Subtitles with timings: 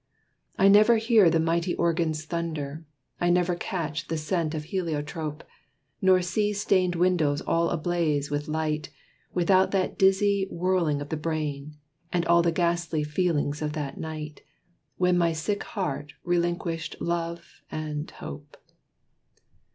[0.57, 2.83] I never hear the mighty organ's thunder,
[3.19, 5.43] I never catch the scent of heliotrope,
[6.01, 8.89] Nor see stained windows all ablaze with light,
[9.35, 11.77] Without that dizzy whirling of the brain,
[12.11, 14.41] And all the ghastly feeling of that night,
[14.97, 18.57] When my sick heart relinquished love and hope.